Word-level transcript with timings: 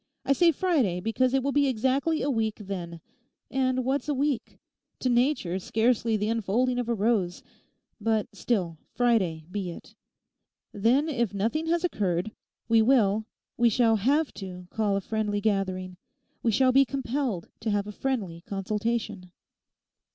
I 0.25 0.33
say 0.33 0.51
Friday 0.51 0.99
because 0.99 1.31
it 1.35 1.43
will 1.43 1.51
be 1.51 1.67
exactly 1.67 2.23
a 2.23 2.29
week 2.31 2.55
then. 2.55 3.01
And 3.51 3.85
what's 3.85 4.09
a 4.09 4.15
week?—to 4.15 5.09
Nature 5.09 5.59
scarcely 5.59 6.17
the 6.17 6.27
unfolding 6.27 6.79
of 6.79 6.89
a 6.89 6.95
rose. 6.95 7.43
But 7.99 8.27
still, 8.35 8.79
Friday 8.95 9.45
be 9.51 9.69
it. 9.69 9.93
Then, 10.73 11.07
if 11.07 11.35
nothing 11.35 11.67
has 11.67 11.83
occurred, 11.83 12.31
we 12.67 12.81
will, 12.81 13.27
we 13.57 13.69
shall 13.69 13.97
have 13.97 14.33
to 14.41 14.65
call 14.71 14.95
a 14.97 15.01
friendly 15.01 15.39
gathering, 15.39 15.97
we 16.41 16.49
shall 16.51 16.71
be 16.71 16.83
compelled 16.83 17.49
to 17.59 17.69
have 17.69 17.85
a 17.85 17.91
friendly 17.91 18.41
consultation. 18.47 19.31